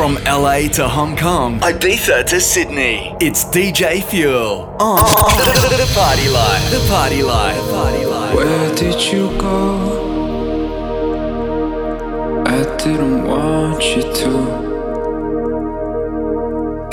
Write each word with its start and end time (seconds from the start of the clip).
From 0.00 0.16
LA 0.24 0.60
to 0.76 0.88
Hong 0.88 1.14
Kong, 1.14 1.60
Ibiza 1.60 2.24
to 2.28 2.40
Sydney, 2.40 3.14
it's 3.20 3.44
DJ 3.44 4.02
Fuel 4.02 4.74
on 4.80 4.98
oh. 5.02 5.76
the 5.76 5.92
Party 5.94 6.26
Life. 6.30 6.70
The 6.70 6.80
Party 6.88 7.22
Life. 7.22 7.56
The 7.66 7.70
Party 7.70 8.06
Life. 8.06 8.34
Where 8.34 8.74
did 8.74 9.12
you 9.12 9.28
go? 9.36 9.76
I 12.46 12.64
didn't 12.78 13.24
want 13.24 13.84
you 13.94 14.02
to. 14.20 14.30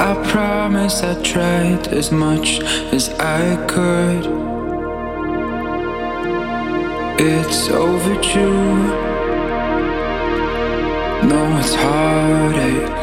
I 0.01 0.13
promise 0.29 1.01
I 1.01 1.15
tried 1.23 1.87
as 1.87 2.11
much 2.11 2.59
as 2.91 3.07
I 3.11 3.55
could. 3.67 4.25
It's 7.21 7.69
overdue. 7.69 9.06
No, 11.23 11.57
it's 11.57 11.73
heartache. 11.73 12.97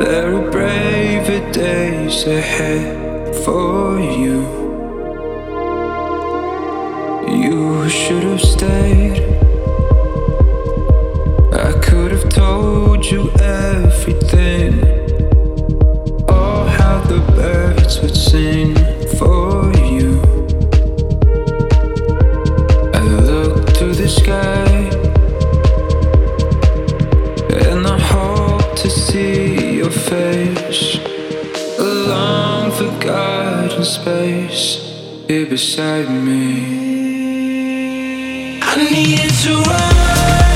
There 0.00 0.34
are 0.34 0.50
braver 0.50 1.52
days 1.52 2.26
ahead 2.26 3.34
for 3.44 4.00
you. 4.00 4.40
You 7.28 7.88
should 7.90 8.24
have 8.24 8.40
stayed. 8.40 9.22
I 11.52 11.72
could 11.82 12.10
have 12.12 12.28
told 12.30 13.04
you 13.04 13.30
everything. 13.40 14.80
Oh, 16.28 16.64
how 16.78 17.00
the 17.00 17.20
birds 17.36 18.00
would 18.00 18.16
sing 18.16 18.74
for 19.18 19.72
you. 19.92 20.20
I 22.94 23.00
look 23.00 23.72
to 23.74 23.86
the 23.92 24.08
sky 24.08 24.75
forgotten 33.76 33.84
space 33.84 35.26
here 35.28 35.46
beside 35.46 36.08
me. 36.08 36.60
I 38.62 38.90
needed 38.90 39.30
to 39.42 39.52
run. 39.70 40.55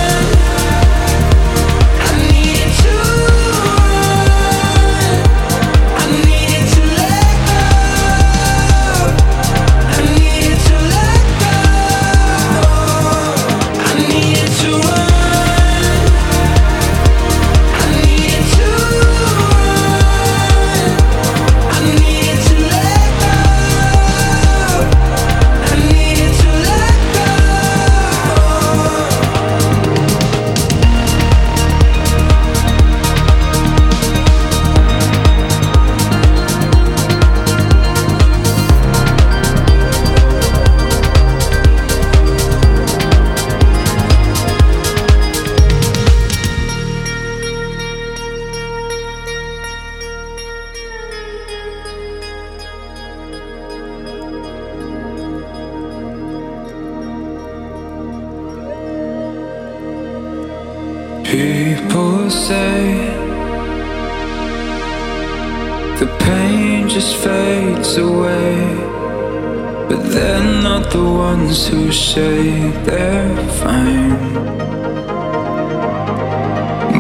The 70.91 71.05
ones 71.05 71.69
who 71.69 71.93
say 71.93 72.71
they're 72.85 73.37
fine. 73.61 74.19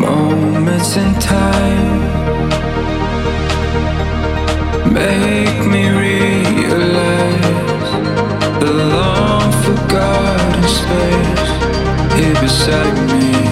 Moments 0.00 0.96
in 0.96 1.12
time 1.14 2.00
make 4.92 5.66
me 5.66 5.88
realize 6.06 7.40
the 8.60 8.72
long 8.94 9.50
forgotten 9.64 10.62
space 10.78 11.50
here 12.14 12.40
beside 12.40 12.96
me. 13.10 13.49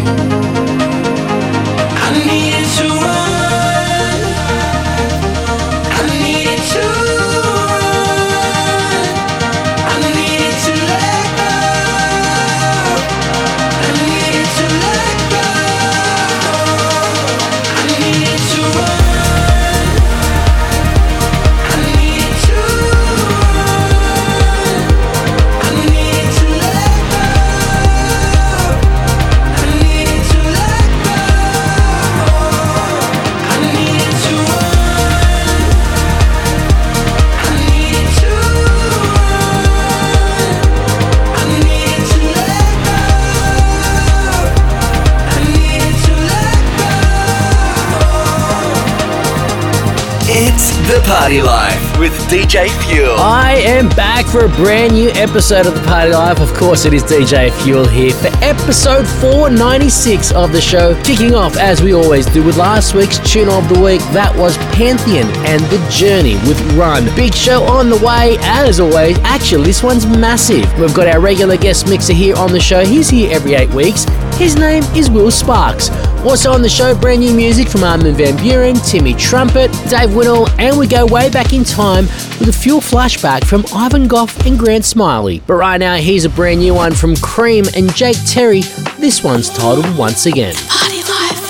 Party 51.29 51.43
Life 51.43 51.99
with 51.99 52.13
DJ 52.31 52.71
Fuel. 52.87 53.15
I 53.19 53.57
am 53.57 53.91
back 53.91 54.25
for 54.25 54.47
a 54.47 54.49
brand 54.49 54.95
new 54.95 55.11
episode 55.11 55.67
of 55.67 55.75
the 55.75 55.83
Party 55.83 56.11
Life. 56.11 56.41
Of 56.41 56.55
course, 56.55 56.87
it 56.87 56.95
is 56.95 57.03
DJ 57.03 57.53
Fuel 57.63 57.87
here 57.87 58.15
for 58.15 58.29
episode 58.43 59.07
496 59.07 60.33
of 60.33 60.53
the 60.53 60.61
show. 60.63 60.99
Kicking 61.03 61.35
off 61.35 61.59
as 61.59 61.83
we 61.83 61.93
always 61.93 62.25
do 62.25 62.43
with 62.43 62.57
last 62.57 62.95
week's 62.95 63.19
tune 63.31 63.51
of 63.51 63.69
the 63.69 63.79
week. 63.79 64.01
That 64.15 64.35
was 64.39 64.57
Pantheon 64.73 65.27
and 65.45 65.61
The 65.65 65.87
Journey 65.91 66.37
with 66.49 66.59
Run. 66.73 67.05
Big 67.15 67.35
show 67.35 67.63
on 67.65 67.91
the 67.91 67.99
way, 67.99 68.39
as 68.41 68.81
always. 68.81 69.19
Actually, 69.19 69.65
this 69.65 69.83
one's 69.83 70.07
massive. 70.07 70.65
We've 70.79 70.95
got 70.95 71.09
our 71.09 71.21
regular 71.21 71.59
guest 71.59 71.91
mixer 71.91 72.15
here 72.15 72.37
on 72.37 72.53
the 72.53 72.61
show. 72.61 72.87
He's 72.87 73.11
here 73.11 73.31
every 73.31 73.53
eight 73.53 73.69
weeks. 73.75 74.07
His 74.39 74.57
name 74.57 74.83
is 74.97 75.11
Will 75.11 75.31
Sparks. 75.31 75.91
Also 76.27 76.53
on 76.53 76.63
the 76.63 76.69
show, 76.69 76.95
brand 76.95 77.21
new 77.21 77.33
music 77.33 77.69
from 77.69 77.85
Armin 77.85 78.15
van 78.15 78.37
Buuren, 78.37 78.77
Timmy 78.87 79.15
Trumpet, 79.15 79.71
Dave 79.89 80.11
Winnell, 80.11 80.49
and 80.59 80.77
we 80.77 80.87
go 80.87 81.07
way 81.07 81.31
back 81.31 81.53
in 81.53 81.65
time 81.65 82.05
with 82.39 82.49
a 82.49 82.53
fuel 82.53 82.81
flashback 82.81 83.45
from 83.47 83.65
Ivan 83.75 84.09
Gough 84.09 84.45
and 84.45 84.59
Grant 84.59 84.85
Smillie. 84.85 85.41
But 85.47 85.55
right 85.55 85.79
now, 85.79 85.97
here's 85.97 86.25
a 86.25 86.31
brand 86.31 86.61
new 86.61 86.75
one 86.75 86.93
from 86.93 87.17
Cream 87.17 87.65
and 87.75 87.95
Jake 87.95 88.17
Terry. 88.27 88.63
This 88.99 89.23
one's 89.23 89.49
titled 89.49 89.97
Once 89.97 90.27
Again. 90.27 90.55
Ooh. 90.55 91.48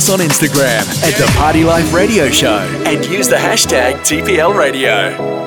Us 0.00 0.08
on 0.08 0.20
Instagram 0.20 0.80
at 1.02 1.14
The 1.18 1.30
Party 1.36 1.62
Life 1.62 1.92
Radio 1.92 2.30
Show 2.30 2.58
and 2.86 3.04
use 3.04 3.28
the 3.28 3.36
hashtag 3.36 3.96
TPL 3.96 4.56
Radio. 4.56 5.39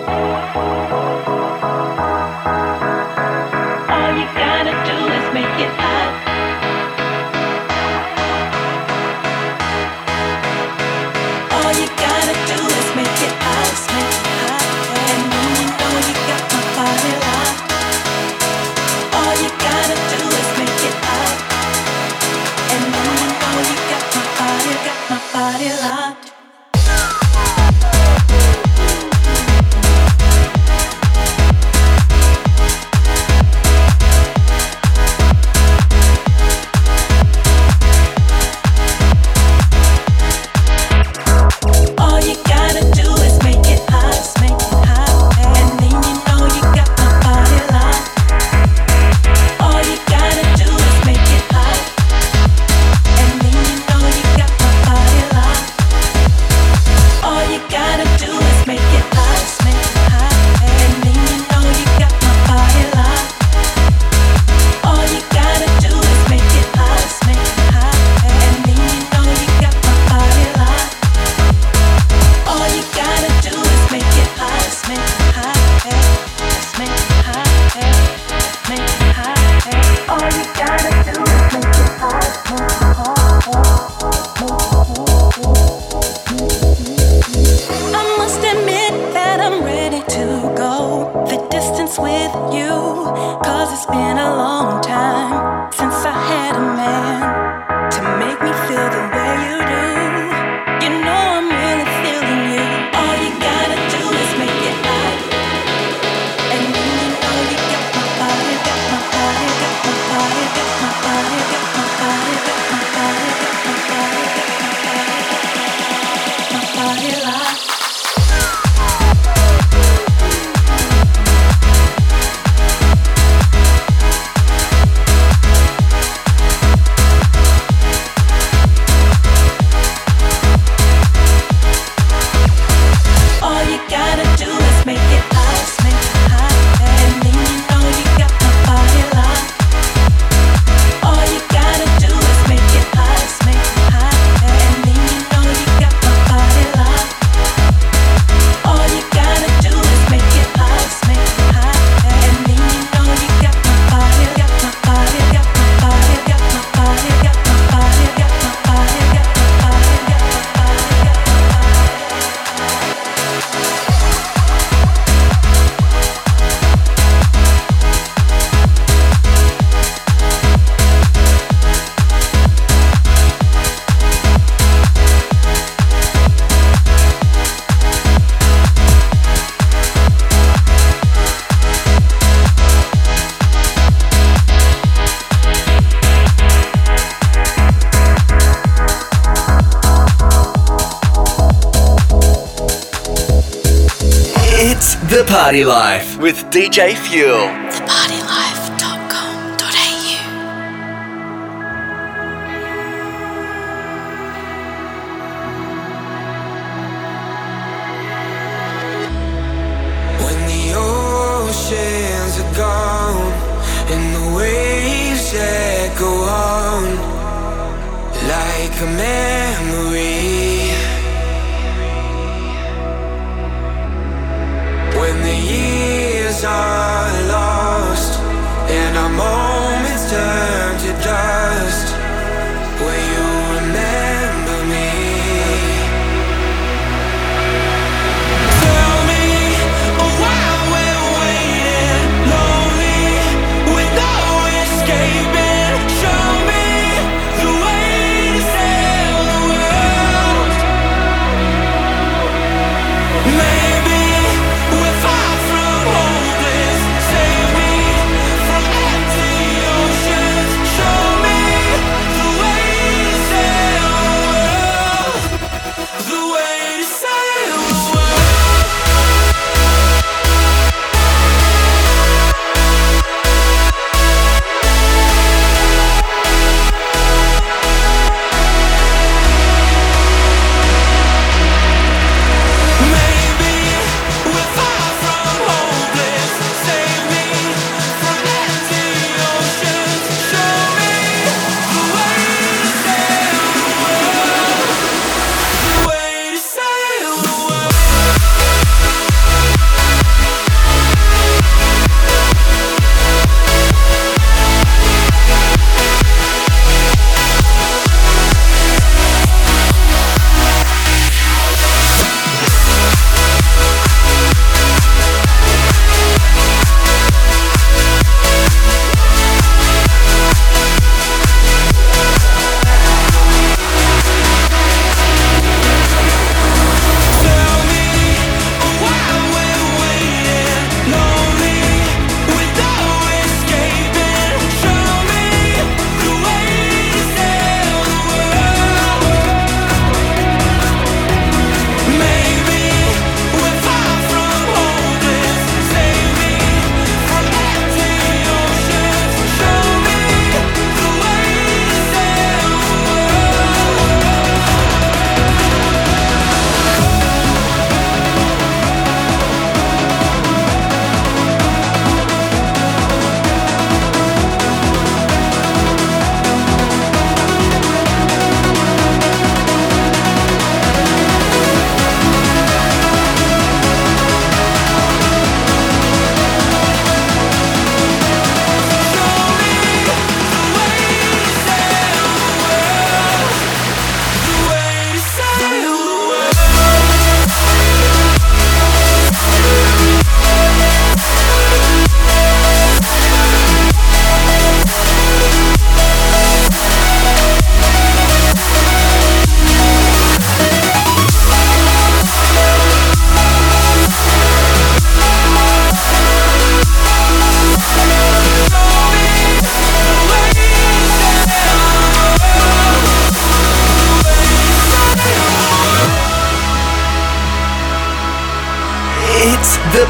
Party 195.54 195.66
Life 195.66 196.18
with 196.18 196.38
DJ 196.50 196.98
Fuel. 196.98 197.48
ThePartyLife.com.au 197.69 198.22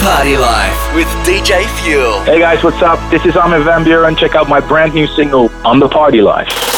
Party 0.03 0.35
Life 0.35 0.95
with 0.95 1.07
DJ 1.25 1.65
Fuel. 1.81 2.19
Hey 2.25 2.37
guys, 2.37 2.61
what's 2.61 2.81
up? 2.81 2.99
This 3.09 3.23
is 3.25 3.37
Armin 3.37 3.63
van 3.63 3.85
Buuren. 3.85 4.17
Check 4.17 4.35
out 4.35 4.49
my 4.49 4.59
brand 4.59 4.93
new 4.93 5.07
single, 5.07 5.49
On 5.65 5.79
the 5.79 5.87
Party 5.87 6.21
Life. 6.21 6.72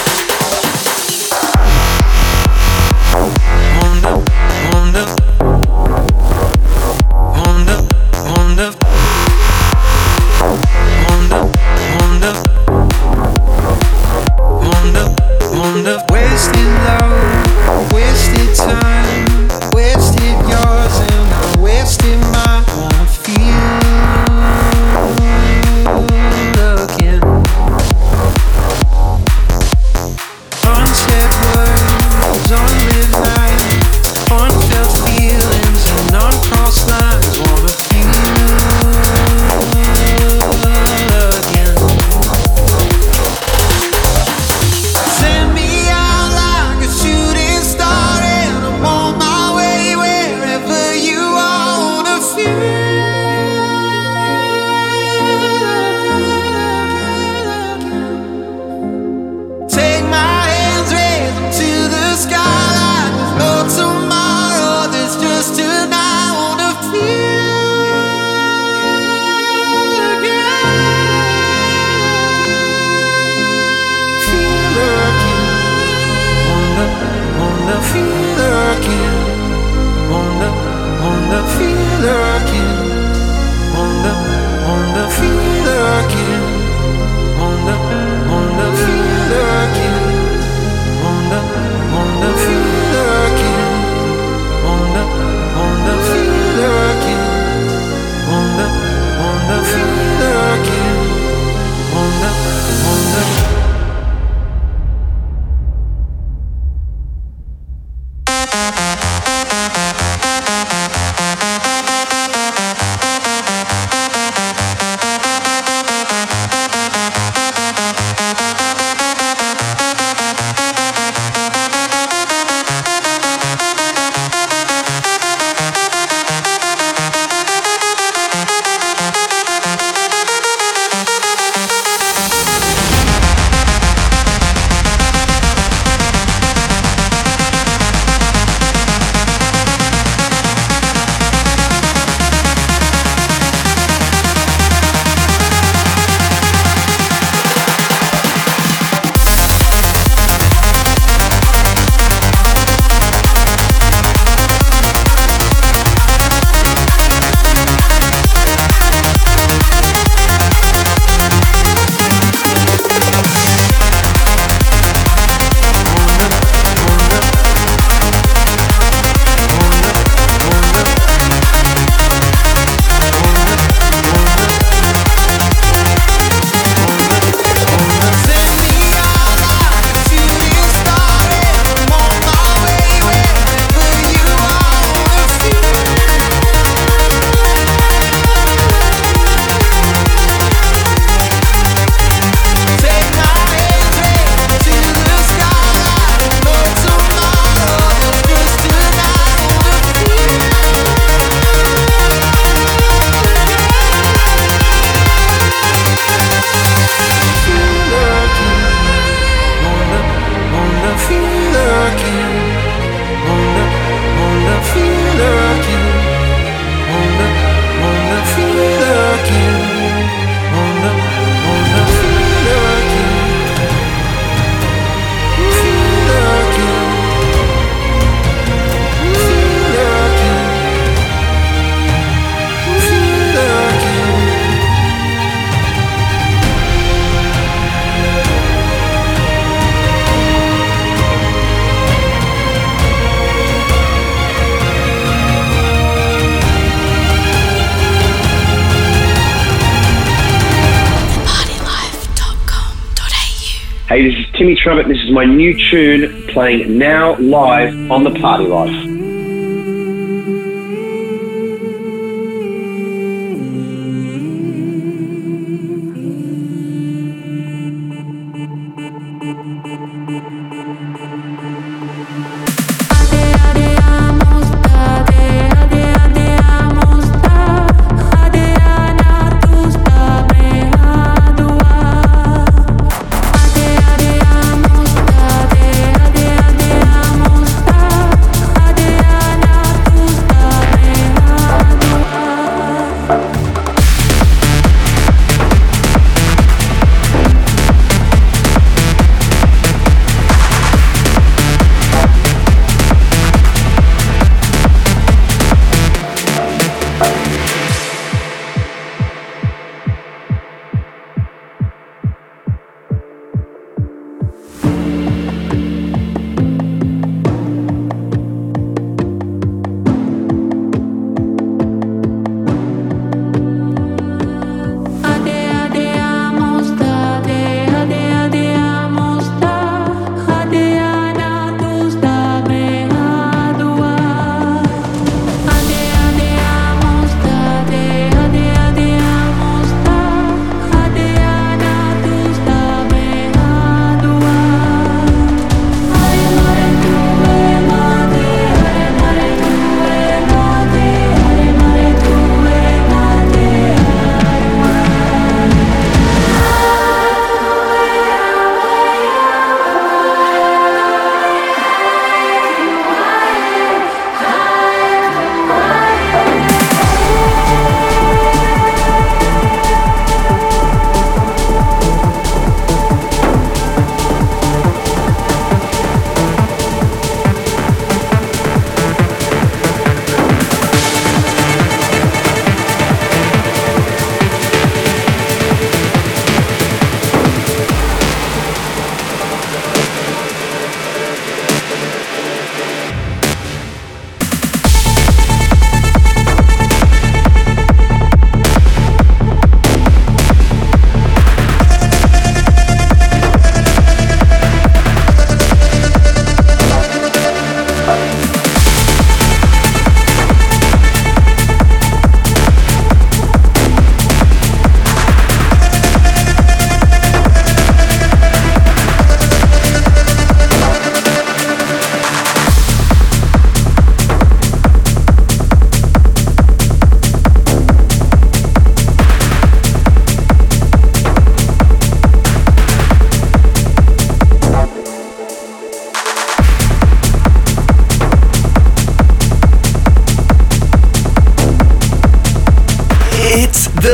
Trumpet. 254.56 254.88
This 254.88 254.98
is 255.04 255.12
my 255.12 255.26
new 255.26 255.54
tune 255.70 256.26
playing 256.28 256.78
now 256.78 257.16
live 257.18 257.92
on 257.92 258.04
the 258.04 258.12
Party 258.12 258.46
Life. 258.46 258.85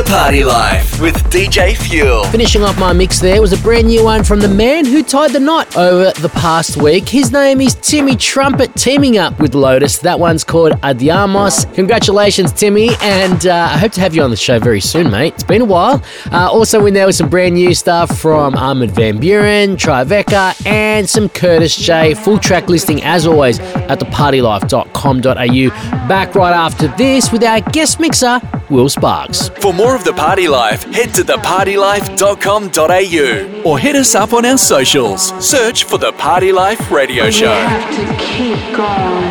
Party 0.00 0.42
Life 0.42 1.02
with 1.02 1.14
DJ 1.24 1.76
Fuel. 1.76 2.24
Finishing 2.24 2.62
off 2.62 2.78
my 2.78 2.94
mix 2.94 3.20
there 3.20 3.42
was 3.42 3.52
a 3.52 3.58
brand 3.58 3.88
new 3.88 4.02
one 4.02 4.24
from 4.24 4.40
the 4.40 4.48
man 4.48 4.86
who 4.86 5.02
tied 5.02 5.32
the 5.32 5.40
knot 5.40 5.76
over 5.76 6.18
the 6.18 6.30
past 6.30 6.78
week. 6.78 7.06
His 7.06 7.30
name 7.30 7.60
is 7.60 7.74
Timmy 7.74 8.16
Trumpet, 8.16 8.74
teaming 8.74 9.18
up 9.18 9.38
with 9.38 9.54
Lotus. 9.54 9.98
That 9.98 10.18
one's 10.18 10.44
called 10.44 10.72
Adiamos. 10.80 11.72
Congratulations, 11.74 12.52
Timmy, 12.52 12.88
and 13.02 13.46
uh, 13.46 13.68
I 13.70 13.76
hope 13.76 13.92
to 13.92 14.00
have 14.00 14.14
you 14.14 14.22
on 14.22 14.30
the 14.30 14.36
show 14.36 14.58
very 14.58 14.80
soon, 14.80 15.10
mate. 15.10 15.34
It's 15.34 15.44
been 15.44 15.60
a 15.60 15.66
while. 15.66 16.02
Uh, 16.30 16.48
also 16.50 16.86
in 16.86 16.94
there 16.94 17.04
was 17.04 17.18
some 17.18 17.28
brand 17.28 17.56
new 17.56 17.74
stuff 17.74 18.18
from 18.18 18.56
Armin 18.56 18.88
van 18.88 19.20
Buuren, 19.20 19.76
Tribeca, 19.76 20.66
and 20.66 21.08
some 21.08 21.28
Curtis 21.28 21.76
J. 21.76 22.14
Full 22.14 22.38
track 22.38 22.70
listing, 22.70 23.02
as 23.02 23.26
always, 23.26 23.60
at 23.60 23.98
thepartylife.com.au. 23.98 26.08
Back 26.08 26.34
right 26.34 26.54
after 26.54 26.88
this 26.96 27.30
with 27.30 27.44
our 27.44 27.60
guest 27.60 28.00
mixer, 28.00 28.40
Will 28.72 28.88
Sparks. 28.88 29.50
For 29.60 29.72
more 29.74 29.94
of 29.94 30.02
The 30.04 30.12
Party 30.14 30.48
Life, 30.48 30.84
head 30.94 31.12
to 31.14 31.22
thepartylife.com.au 31.22 33.62
or 33.70 33.78
hit 33.78 33.94
us 33.96 34.14
up 34.14 34.32
on 34.32 34.46
our 34.46 34.56
socials. 34.58 35.32
Search 35.44 35.84
for 35.84 35.98
The 35.98 36.12
Party 36.12 36.52
Life 36.52 36.90
Radio 36.90 37.26
You 37.26 37.32
Show. 37.32 37.52
have 37.52 37.90
to 37.96 38.04
keep 38.24 38.56
going, 38.74 39.24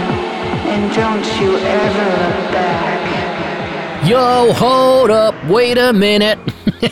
and 0.71 0.93
don't 0.95 1.25
you 1.41 1.58
ever 1.58 2.10
look 2.12 2.51
back. 2.54 3.01
Yo, 4.08 4.51
hold 4.54 5.10
up, 5.12 5.36
wait 5.47 5.77
a 5.77 5.91
minute. 5.93 6.39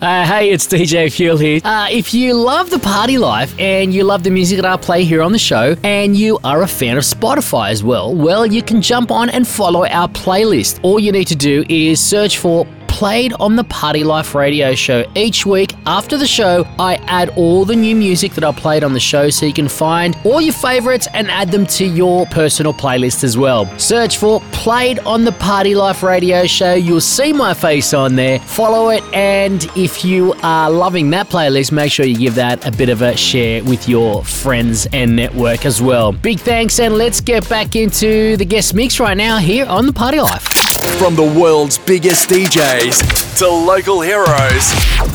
Uh, 0.00 0.24
hey, 0.24 0.50
it's 0.50 0.66
DJ 0.66 1.12
Fuel 1.12 1.36
here. 1.36 1.60
Uh, 1.64 1.88
if 1.90 2.14
you 2.14 2.32
love 2.32 2.70
the 2.70 2.78
party 2.78 3.18
life 3.18 3.52
and 3.58 3.92
you 3.92 4.04
love 4.04 4.22
the 4.22 4.30
music 4.30 4.56
that 4.60 4.64
I 4.64 4.76
play 4.76 5.02
here 5.02 5.20
on 5.20 5.32
the 5.32 5.38
show, 5.38 5.74
and 5.82 6.16
you 6.16 6.38
are 6.44 6.62
a 6.62 6.68
fan 6.68 6.96
of 6.96 7.02
Spotify 7.02 7.70
as 7.70 7.82
well, 7.82 8.14
well, 8.14 8.46
you 8.46 8.62
can 8.62 8.80
jump 8.80 9.10
on 9.10 9.28
and 9.28 9.46
follow 9.46 9.84
our 9.84 10.08
playlist. 10.08 10.78
All 10.84 11.00
you 11.00 11.10
need 11.10 11.26
to 11.26 11.36
do 11.36 11.64
is 11.68 12.00
search 12.00 12.38
for 12.38 12.66
played 12.98 13.32
on 13.34 13.54
the 13.54 13.62
Party 13.62 14.02
Life 14.02 14.34
radio 14.34 14.74
show. 14.74 15.04
Each 15.14 15.46
week 15.46 15.72
after 15.86 16.18
the 16.18 16.26
show, 16.26 16.66
I 16.80 16.96
add 17.06 17.28
all 17.36 17.64
the 17.64 17.76
new 17.76 17.94
music 17.94 18.32
that 18.32 18.42
I 18.42 18.50
played 18.50 18.82
on 18.82 18.92
the 18.92 18.98
show 18.98 19.30
so 19.30 19.46
you 19.46 19.52
can 19.52 19.68
find 19.68 20.18
all 20.24 20.40
your 20.40 20.52
favorites 20.52 21.06
and 21.14 21.30
add 21.30 21.52
them 21.52 21.64
to 21.66 21.86
your 21.86 22.26
personal 22.26 22.74
playlist 22.74 23.22
as 23.22 23.38
well. 23.38 23.66
Search 23.78 24.16
for 24.18 24.40
played 24.50 24.98
on 25.00 25.24
the 25.24 25.30
Party 25.30 25.76
Life 25.76 26.02
radio 26.02 26.44
show. 26.44 26.74
You'll 26.74 27.00
see 27.00 27.32
my 27.32 27.54
face 27.54 27.94
on 27.94 28.16
there. 28.16 28.40
Follow 28.40 28.90
it, 28.90 29.04
and 29.14 29.64
if 29.76 30.04
you 30.04 30.34
are 30.42 30.68
loving 30.68 31.10
that 31.10 31.28
playlist, 31.28 31.70
make 31.70 31.92
sure 31.92 32.04
you 32.04 32.16
give 32.16 32.34
that 32.34 32.66
a 32.66 32.72
bit 32.72 32.88
of 32.88 33.00
a 33.00 33.16
share 33.16 33.62
with 33.62 33.88
your 33.88 34.24
friends 34.24 34.88
and 34.92 35.14
network 35.14 35.64
as 35.64 35.80
well. 35.80 36.10
Big 36.10 36.40
thanks, 36.40 36.80
and 36.80 36.94
let's 36.94 37.20
get 37.20 37.48
back 37.48 37.76
into 37.76 38.36
the 38.36 38.44
guest 38.44 38.74
mix 38.74 38.98
right 38.98 39.16
now 39.16 39.38
here 39.38 39.66
on 39.66 39.86
the 39.86 39.92
Party 39.92 40.20
Life. 40.20 40.77
From 40.78 41.16
the 41.16 41.22
world's 41.22 41.76
biggest 41.76 42.28
DJs 42.28 43.38
to 43.38 43.48
local 43.48 44.00
heroes, 44.00 44.72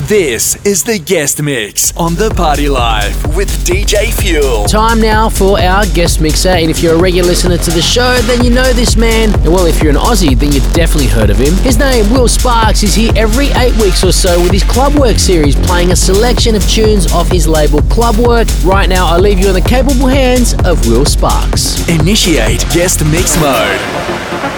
this 0.08 0.56
is 0.66 0.82
the 0.84 0.98
guest 0.98 1.42
mix 1.42 1.96
on 1.96 2.14
The 2.16 2.30
Party 2.30 2.68
Life 2.68 3.36
with 3.36 3.48
DJ 3.64 4.12
Fuel. 4.20 4.64
Time 4.64 5.00
now 5.00 5.28
for 5.28 5.58
our 5.58 5.86
guest 5.86 6.20
mixer, 6.20 6.50
and 6.50 6.70
if 6.70 6.82
you're 6.82 6.96
a 6.96 6.98
regular 6.98 7.28
listener 7.28 7.56
to 7.56 7.70
the 7.70 7.80
show, 7.80 8.16
then 8.22 8.44
you 8.44 8.50
know 8.50 8.72
this 8.74 8.96
man. 8.96 9.32
And 9.40 9.52
well, 9.52 9.66
if 9.66 9.82
you're 9.82 9.90
an 9.90 9.96
Aussie, 9.96 10.38
then 10.38 10.52
you've 10.52 10.70
definitely 10.72 11.08
heard 11.08 11.30
of 11.30 11.38
him. 11.38 11.54
His 11.56 11.78
name, 11.78 12.10
Will 12.10 12.28
Sparks, 12.28 12.82
is 12.82 12.94
here 12.94 13.12
every 13.16 13.48
eight 13.48 13.76
weeks 13.76 14.04
or 14.04 14.12
so 14.12 14.42
with 14.42 14.52
his 14.52 14.64
Clubwork 14.64 15.18
series, 15.18 15.56
playing 15.56 15.92
a 15.92 15.96
selection 15.96 16.54
of 16.54 16.68
tunes 16.68 17.10
off 17.12 17.30
his 17.30 17.48
label 17.48 17.80
Clubwork. 17.80 18.48
Right 18.66 18.88
now, 18.88 19.06
I 19.06 19.18
leave 19.18 19.38
you 19.38 19.48
in 19.48 19.54
the 19.54 19.60
capable 19.60 20.08
hands 20.08 20.54
of 20.64 20.86
Will 20.86 21.06
Sparks. 21.06 21.88
Initiate 21.88 22.60
guest 22.70 23.04
mix 23.06 23.38
mode. 23.40 24.53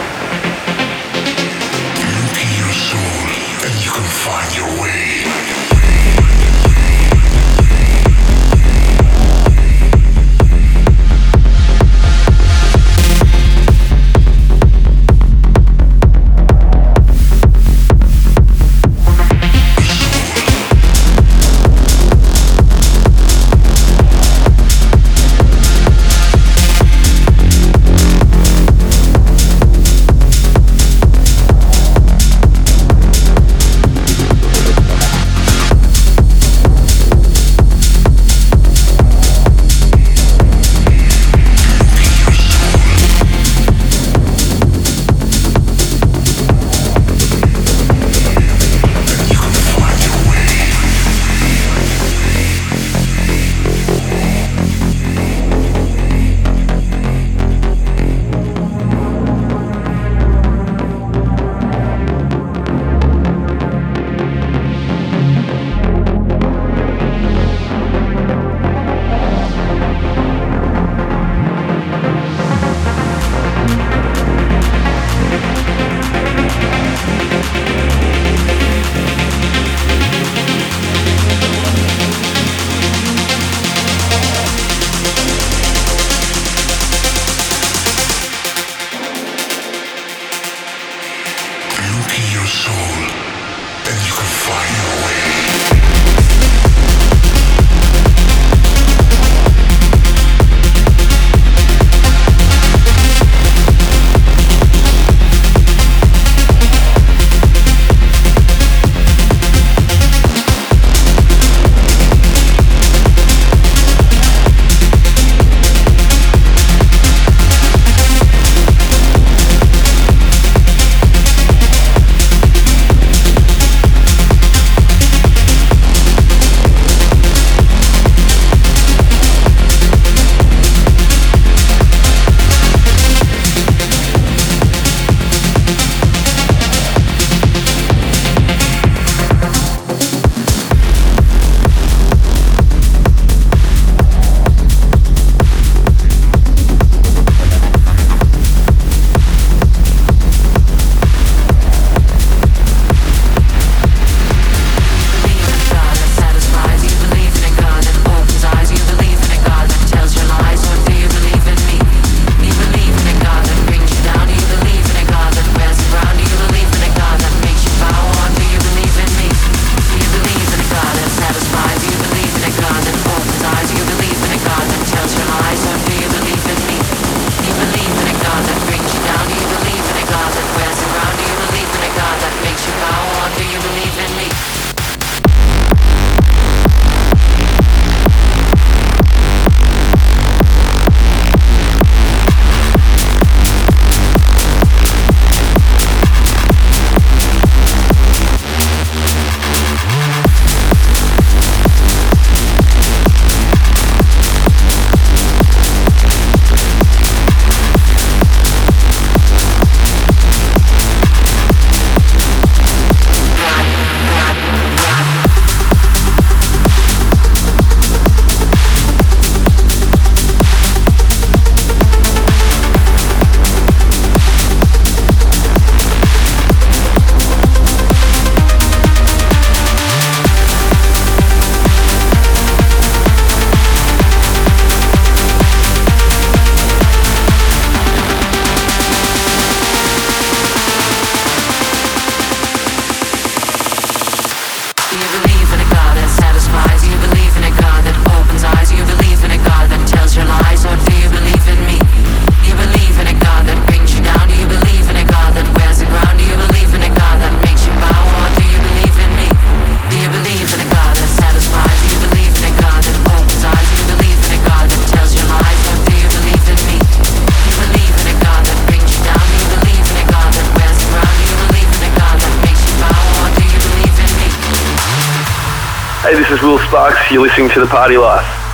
you're 277.17 277.25
listening 277.25 277.49
to 277.49 277.61
The 277.61 277.67
Party 277.67 277.97
Life. 277.97 278.46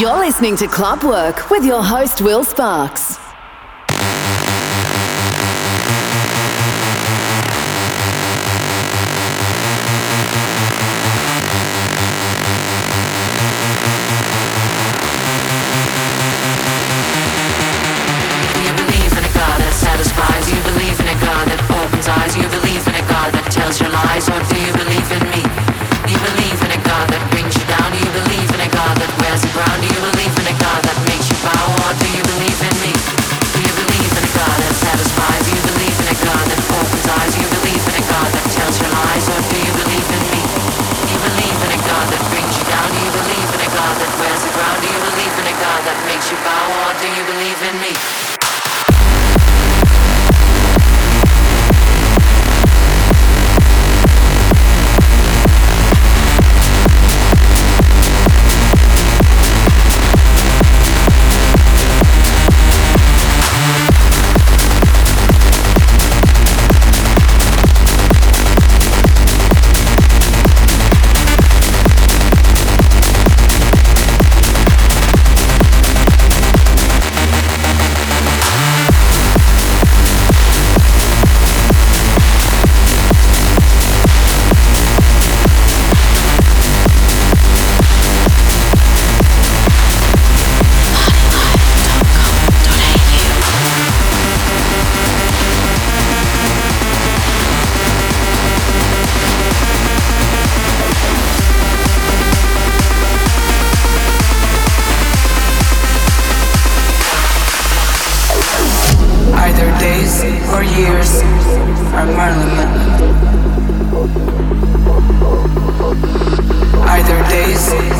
You're 0.00 0.16
listening 0.16 0.56
to 0.56 0.66
Clubwork 0.66 1.50
with 1.50 1.62
your 1.62 1.82
host, 1.84 2.22
Will 2.22 2.42
Sparks. 2.42 3.18
You 20.48 20.62
believe 20.62 20.98
in 20.98 21.08
a 21.08 21.20
God 21.20 21.46
that 21.46 21.60
opens 21.70 22.08
eyes. 22.08 22.34
You 22.34 22.48
believe 22.48 22.88
in 22.88 22.94
a 22.94 23.06
God 23.06 23.34
that 23.34 23.52
tells 23.52 23.78
your 23.78 23.90
lies. 23.90 24.29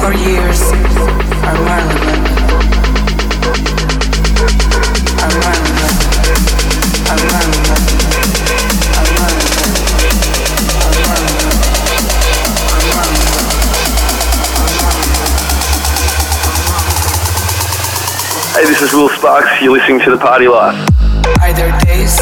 years. 0.08 0.60
Hey, 18.52 18.64
this 18.64 18.80
is 18.80 18.92
Will 18.94 19.10
Sparks. 19.10 19.60
You're 19.60 19.72
listening 19.72 20.00
to 20.00 20.10
The 20.10 20.18
Party 20.18 20.48
Life. 20.48 20.76
Are 21.42 21.52
there 21.52 21.78
days 21.80 22.18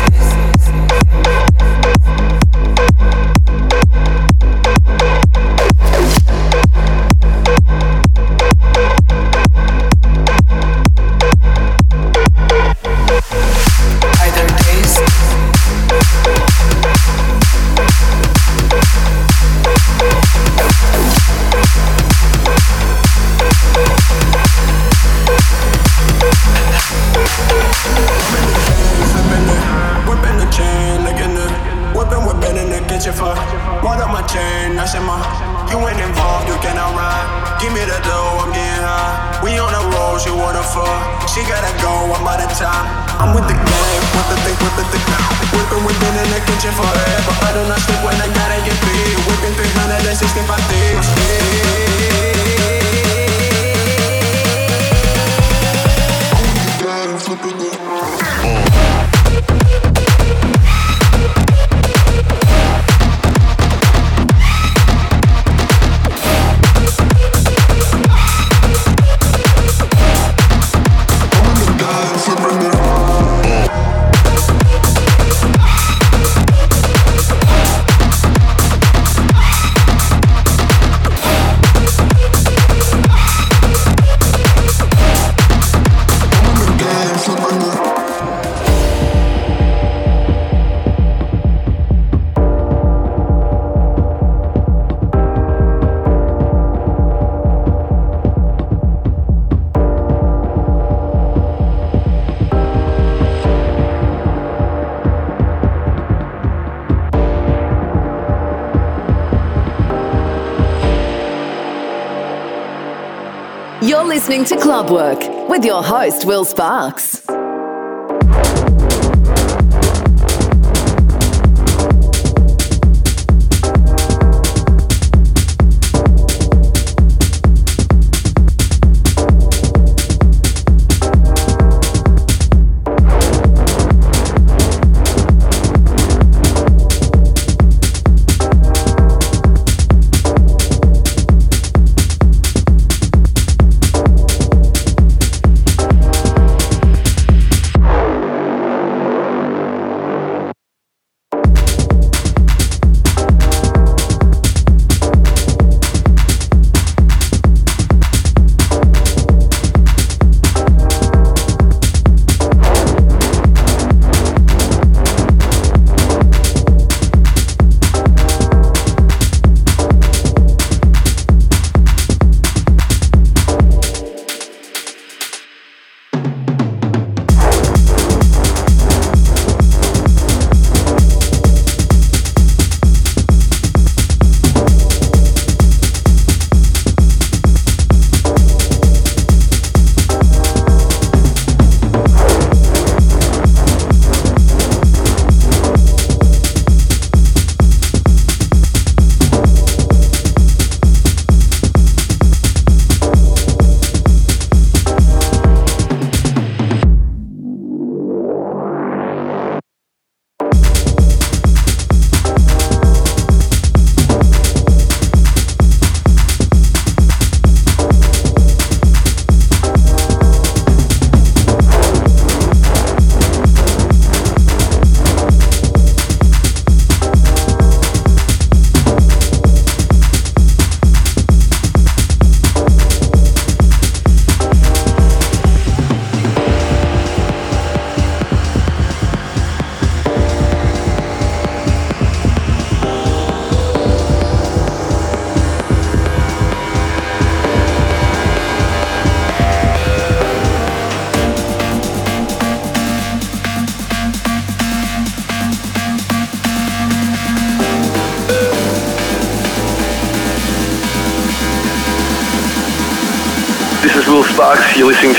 listening 114.09 114.43
to 114.43 114.57
Club 114.57 114.91
Work 114.91 115.21
with 115.51 115.65
your 115.65 115.83
host, 115.83 116.25
Will 116.25 116.45
Sparks. 116.47 117.28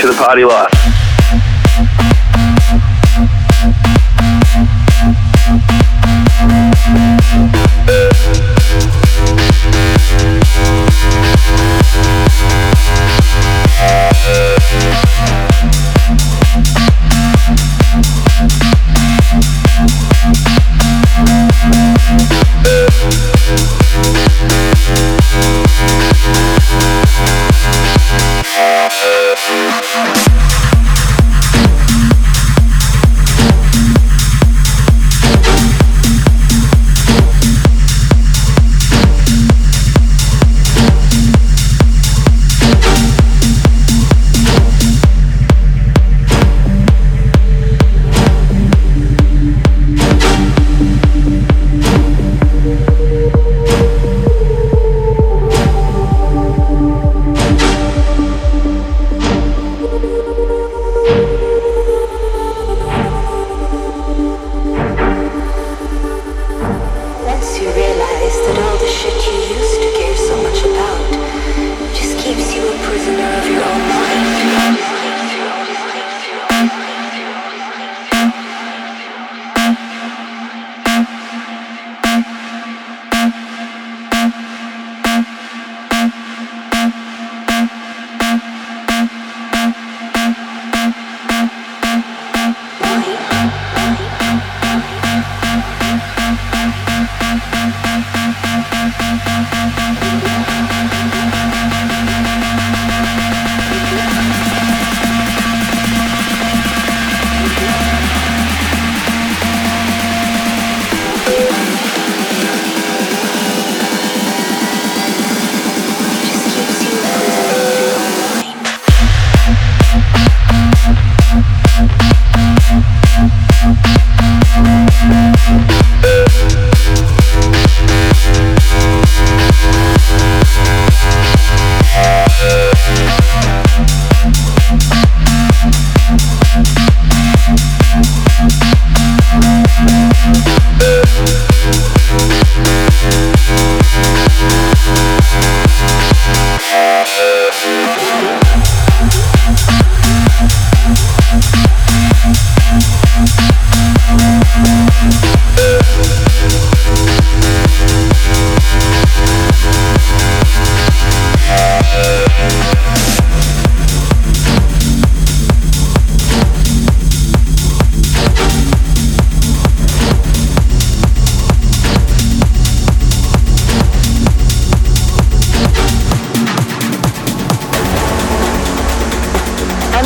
To 0.00 0.06
The 0.06 0.14
Party 0.14 0.44
Life. 0.44 0.79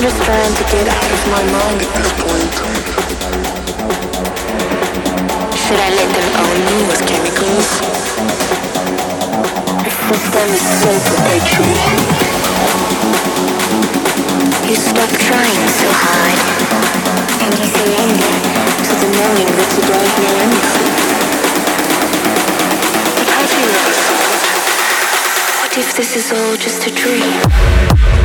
Just 0.04 0.22
trying 0.22 0.54
to 0.54 0.64
get 0.64 0.86
out 0.86 1.10
of 1.16 1.22
my 1.32 1.42
mind 1.48 1.80
at 1.80 1.92
this 1.96 2.12
point. 2.20 2.54
Should 5.56 5.80
I 5.80 5.88
let 5.96 6.08
them 6.12 6.28
own 6.44 6.58
me 6.68 6.76
with 6.92 7.00
chemicals? 7.08 7.68
The 9.80 9.92
system 10.04 10.48
is 10.52 10.64
so 10.76 10.90
perpetual. 11.08 11.72
You 14.68 14.76
stop 14.76 15.08
trying 15.24 15.68
so 15.72 15.88
hard, 15.88 16.40
and 17.40 17.52
you 17.56 17.64
surrender 17.64 18.34
to 18.84 18.92
the 19.00 19.08
knowing 19.08 19.48
that 19.56 19.70
you 19.72 19.82
don't 19.88 20.12
know 20.20 20.36
anything. 20.44 20.92
But 23.16 23.28
have 23.40 23.52
you 23.56 23.72
ever 23.72 23.94
what 25.64 25.72
if 25.78 25.96
this 25.96 26.14
is 26.14 26.30
all 26.30 26.56
just 26.58 26.86
a 26.88 26.90
dream? 26.90 28.23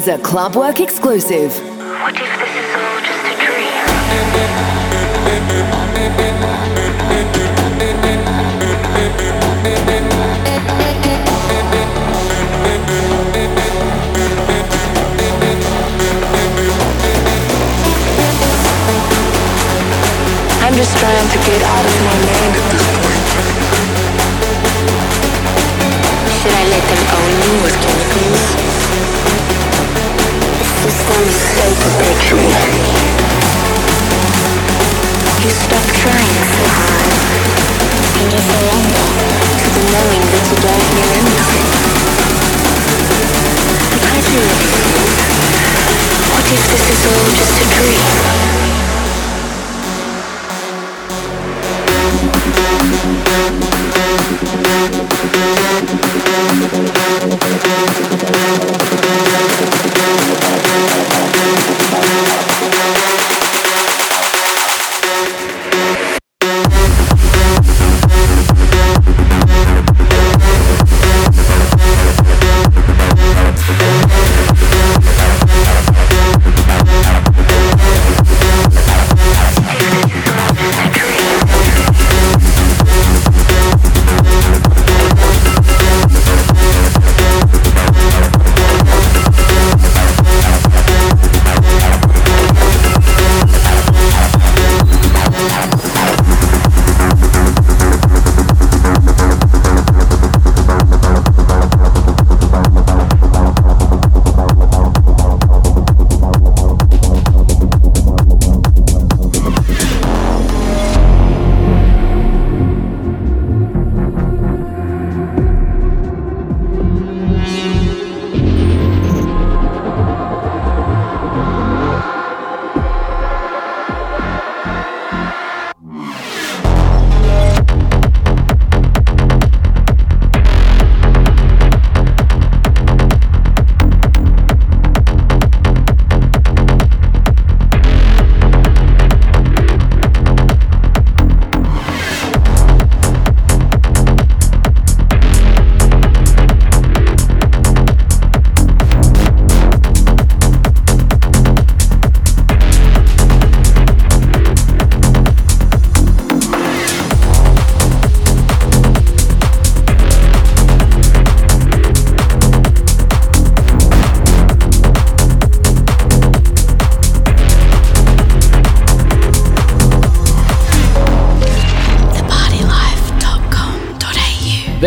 Is 0.00 0.08
a 0.08 0.16
Clubwork 0.16 0.80
exclusive. 0.80 1.52
What 2.00 2.14
if 2.16 2.32
this 2.40 2.54
is 2.56 2.72
all 2.72 3.00
just 3.04 3.20
a 3.20 3.36
dream? 3.36 3.68
I'm 20.64 20.74
just 20.80 20.96
trying 20.96 21.28
to 21.28 21.38
get 21.44 21.60
out 21.60 21.84
of 21.84 21.96
my 22.08 22.16
mind 22.24 22.56
at 22.56 22.66
this 22.72 22.86
point. 22.96 23.24
Should 26.40 26.56
I 26.56 26.64
let 26.72 26.84
them 26.88 27.02
own 27.20 27.32
me 27.40 27.52
with 27.64 27.99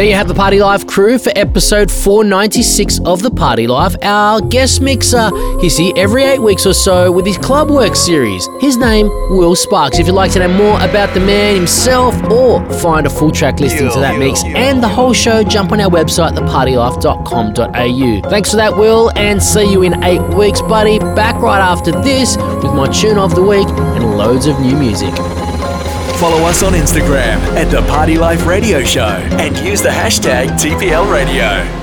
There 0.04 0.10
you 0.10 0.18
have 0.18 0.28
the 0.28 0.34
Party 0.34 0.60
Life 0.60 0.86
crew 0.86 1.18
for 1.18 1.32
episode 1.34 1.89
496 1.89 2.99
of 3.06 3.22
the 3.22 3.32
Party 3.32 3.68
Life. 3.68 3.95
Our 4.01 4.41
guest 4.41 4.82
mixer, 4.82 5.32
he's 5.62 5.78
here 5.78 5.93
every 5.95 6.24
eight 6.24 6.41
weeks 6.41 6.66
or 6.66 6.74
so 6.74 7.10
with 7.10 7.26
his 7.26 7.38
Club 7.38 7.70
Work 7.70 7.95
series. 7.95 8.45
His 8.60 8.76
name, 8.76 9.08
Will 9.30 9.56
Sparks. 9.56 9.99
If 9.99 10.08
you'd 10.08 10.14
like 10.16 10.34
to 10.34 10.39
know 10.39 10.49
more 10.49 10.76
about 10.82 11.14
the 11.14 11.22
man 11.22 11.56
himself 11.56 12.22
or 12.30 12.70
find 12.82 13.08
a 13.08 13.10
full 13.10 13.32
track 13.32 13.62
listing 13.62 13.89
to 13.91 13.99
that 14.01 14.20
mix 14.20 14.43
and 14.43 14.84
the 14.84 14.89
whole 14.89 15.14
show, 15.14 15.41
jump 15.41 15.72
on 15.72 15.80
our 15.80 15.89
website, 15.89 16.36
thepartylife.com.au. 16.38 18.30
Thanks 18.30 18.49
for 18.49 18.58
that, 18.58 18.76
Will, 18.76 19.10
and 19.16 19.41
see 19.41 19.72
you 19.72 19.84
in 19.84 20.04
eight 20.04 20.20
weeks, 20.36 20.62
buddy. 20.62 20.99
Back 20.99 21.41
right 21.41 21.62
after 21.62 21.93
this 21.93 22.36
with 22.36 22.74
my 22.74 22.91
tune 22.91 23.18
of 23.18 23.36
the 23.36 23.41
week 23.41 23.70
and 23.70 24.18
loads 24.18 24.47
of 24.47 24.60
new 24.60 24.76
music. 24.76 25.14
Follow 26.20 26.43
us 26.45 26.64
on 26.64 26.74
Instagram 26.74 27.38
at 27.57 27.70
The 27.70 27.82
Party 27.88 28.18
Life 28.18 28.45
Radio 28.45 28.84
Show 28.84 29.01
and 29.03 29.57
use 29.57 29.82
the 29.82 29.89
hashtag 29.89 30.47
TPL 30.59 31.11
Radio. 31.11 31.83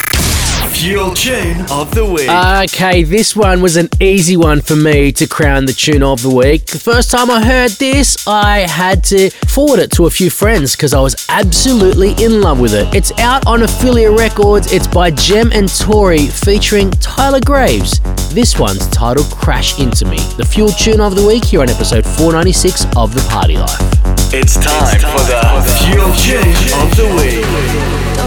Fuel 0.81 1.13
Tune 1.13 1.61
of 1.69 1.93
the 1.93 2.03
Week. 2.03 2.27
Okay, 2.27 3.03
this 3.03 3.35
one 3.35 3.61
was 3.61 3.77
an 3.77 3.87
easy 3.99 4.35
one 4.35 4.61
for 4.61 4.75
me 4.75 5.11
to 5.11 5.27
crown 5.27 5.65
the 5.65 5.73
tune 5.73 6.01
of 6.01 6.23
the 6.23 6.29
week. 6.33 6.65
The 6.65 6.79
first 6.79 7.11
time 7.11 7.29
I 7.29 7.45
heard 7.45 7.69
this, 7.73 8.27
I 8.27 8.61
had 8.61 9.03
to 9.03 9.29
forward 9.47 9.79
it 9.79 9.91
to 9.91 10.07
a 10.07 10.09
few 10.09 10.31
friends 10.31 10.75
because 10.75 10.95
I 10.95 10.99
was 10.99 11.15
absolutely 11.29 12.13
in 12.13 12.41
love 12.41 12.59
with 12.59 12.73
it. 12.73 12.91
It's 12.95 13.11
out 13.19 13.45
on 13.45 13.61
Affiliate 13.61 14.17
Records. 14.17 14.73
It's 14.73 14.87
by 14.87 15.11
Gem 15.11 15.51
and 15.53 15.69
Tauri 15.69 16.27
featuring 16.27 16.89
Tyler 16.89 17.41
Graves. 17.45 17.99
This 18.33 18.57
one's 18.57 18.87
titled 18.87 19.29
Crash 19.29 19.79
Into 19.79 20.05
Me. 20.05 20.17
The 20.37 20.45
Fuel 20.45 20.69
Tune 20.71 20.99
of 20.99 21.15
the 21.15 21.27
Week 21.27 21.45
here 21.45 21.61
on 21.61 21.69
episode 21.69 22.03
496 22.03 22.85
of 22.97 23.13
The 23.13 23.21
Party 23.29 23.55
Life. 23.55 23.77
It's 24.33 24.55
time, 24.55 24.99
for 24.99 25.21
the 25.29 25.43
Fuel 25.77 26.11
Tune 26.15 26.81
of 26.81 26.95
the 26.97 27.05
Week. 27.21 28.20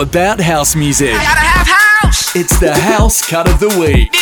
About 0.00 0.40
house 0.40 0.74
music. 0.74 1.14
It's 2.34 2.58
the 2.58 2.72
house 2.72 3.20
cut 3.28 3.46
of 3.48 3.60
the 3.60 3.68
week. 3.78 4.19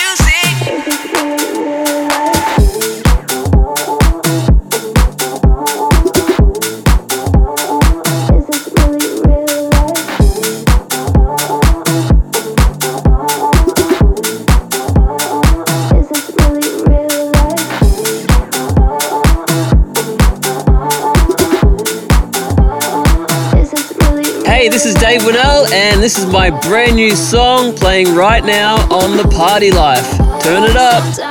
Brand 26.69 26.97
new 26.97 27.17
song 27.17 27.75
playing 27.75 28.15
right 28.15 28.45
now 28.45 28.75
on 28.95 29.17
the 29.17 29.27
Party 29.35 29.71
Life. 29.71 30.19
Turn 30.43 30.65
it 30.65 30.77
up. 30.77 31.28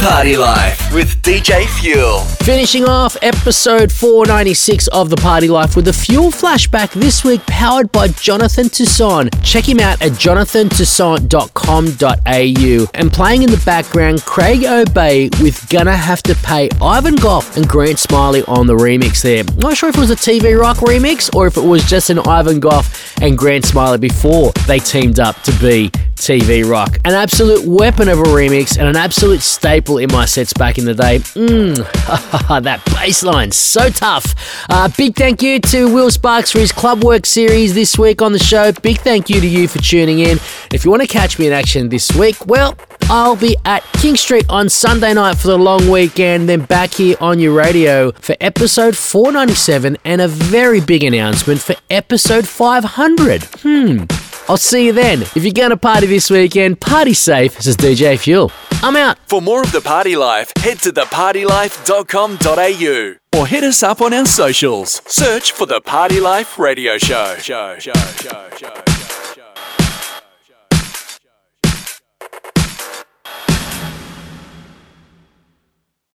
Party 0.00 0.34
Life 0.34 0.94
with 0.94 1.20
DJ 1.20 1.66
Fuel. 1.78 2.29
Finishing 2.44 2.84
off 2.86 3.16
episode 3.22 3.90
496 3.92 4.88
of 4.88 5.08
The 5.10 5.16
Party 5.16 5.46
Life 5.46 5.76
with 5.76 5.86
a 5.88 5.92
fuel 5.92 6.30
flashback 6.30 6.90
this 6.92 7.22
week 7.22 7.42
powered 7.46 7.92
by 7.92 8.08
Jonathan 8.08 8.68
Toussaint. 8.70 9.30
Check 9.44 9.68
him 9.68 9.78
out 9.78 10.00
at 10.02 10.12
jonathantoussaint.com.au. 10.12 12.90
And 12.94 13.12
playing 13.12 13.42
in 13.42 13.50
the 13.50 13.62
background, 13.64 14.22
Craig 14.22 14.64
Obey 14.64 15.28
with 15.40 15.68
Gonna 15.68 15.94
Have 15.96 16.22
to 16.24 16.34
Pay 16.36 16.70
Ivan 16.82 17.14
Gough 17.16 17.56
and 17.58 17.68
Grant 17.68 17.98
Smillie 17.98 18.42
on 18.48 18.66
the 18.66 18.74
remix 18.74 19.20
there. 19.22 19.44
Not 19.58 19.76
sure 19.76 19.90
if 19.90 19.96
it 19.96 20.00
was 20.00 20.10
a 20.10 20.16
TV 20.16 20.58
Rock 20.58 20.78
remix 20.78 21.32
or 21.36 21.46
if 21.46 21.56
it 21.58 21.64
was 21.64 21.84
just 21.84 22.08
an 22.10 22.18
Ivan 22.20 22.58
Gough 22.58 23.16
and 23.22 23.36
Grant 23.36 23.66
Smillie 23.66 23.98
before 23.98 24.52
they 24.66 24.78
teamed 24.78 25.20
up 25.20 25.40
to 25.42 25.52
be 25.60 25.90
TV 26.16 26.68
Rock. 26.68 26.98
An 27.04 27.12
absolute 27.14 27.64
weapon 27.66 28.08
of 28.08 28.18
a 28.18 28.22
remix 28.24 28.78
and 28.78 28.86
an 28.86 28.96
absolute 28.96 29.40
staple 29.40 29.98
in 29.98 30.10
my 30.12 30.26
sets 30.26 30.52
back 30.52 30.76
in 30.78 30.84
the 30.84 30.94
day. 30.94 31.18
Mmm, 31.18 32.29
that 32.60 32.80
bass 32.94 33.22
line, 33.24 33.50
so 33.50 33.88
tough. 33.88 34.34
Uh, 34.68 34.88
big 34.96 35.16
thank 35.16 35.42
you 35.42 35.58
to 35.58 35.92
Will 35.92 36.10
Sparks 36.10 36.52
for 36.52 36.60
his 36.60 36.70
Club 36.70 37.02
Work 37.02 37.26
series 37.26 37.74
this 37.74 37.98
week 37.98 38.22
on 38.22 38.32
the 38.32 38.38
show. 38.38 38.70
Big 38.82 38.98
thank 38.98 39.28
you 39.28 39.40
to 39.40 39.46
you 39.46 39.66
for 39.66 39.78
tuning 39.78 40.20
in. 40.20 40.38
If 40.72 40.84
you 40.84 40.90
want 40.92 41.02
to 41.02 41.08
catch 41.08 41.40
me 41.40 41.48
in 41.48 41.52
action 41.52 41.88
this 41.88 42.12
week, 42.12 42.46
well, 42.46 42.76
I'll 43.04 43.34
be 43.34 43.56
at 43.64 43.82
King 43.94 44.16
Street 44.16 44.46
on 44.48 44.68
Sunday 44.68 45.12
night 45.12 45.38
for 45.38 45.48
the 45.48 45.58
long 45.58 45.88
weekend, 45.90 46.48
then 46.48 46.60
back 46.66 46.94
here 46.94 47.16
on 47.20 47.40
your 47.40 47.52
radio 47.52 48.12
for 48.12 48.36
episode 48.40 48.96
497 48.96 49.98
and 50.04 50.20
a 50.20 50.28
very 50.28 50.80
big 50.80 51.02
announcement 51.02 51.60
for 51.60 51.74
episode 51.90 52.46
500. 52.46 53.42
Hmm. 53.62 54.29
I'll 54.50 54.56
see 54.56 54.86
you 54.86 54.92
then. 54.92 55.22
If 55.22 55.44
you're 55.44 55.52
going 55.52 55.70
to 55.70 55.76
party 55.76 56.08
this 56.08 56.28
weekend, 56.28 56.80
party 56.80 57.14
safe. 57.14 57.54
This 57.54 57.68
is 57.68 57.76
DJ 57.76 58.18
Fuel. 58.18 58.50
I'm 58.82 58.96
out. 58.96 59.16
For 59.28 59.40
more 59.40 59.62
of 59.62 59.70
The 59.70 59.80
Party 59.80 60.16
Life, 60.16 60.50
head 60.58 60.80
to 60.80 60.90
thepartylife.com.au 60.90 63.38
or 63.38 63.46
hit 63.46 63.62
us 63.62 63.84
up 63.84 64.00
on 64.00 64.12
our 64.12 64.26
socials. 64.26 65.02
Search 65.06 65.52
for 65.52 65.66
The 65.66 65.80
Party 65.80 66.18
Life 66.18 66.58
Radio 66.58 66.98
Show. 66.98 67.36
Show. 67.38 67.78
Show, 67.78 67.92
show, 67.94 68.18
show, 68.18 68.48
show, 68.56 68.74
show. 69.36 69.79